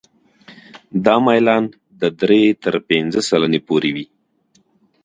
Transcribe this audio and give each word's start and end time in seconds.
دا 1.05 1.15
میلان 1.25 1.63
د 2.01 2.03
درې 2.21 2.43
تر 2.63 2.75
پنځه 2.89 3.21
سلنې 3.29 3.59
پورې 3.67 3.89
وي 3.95 4.05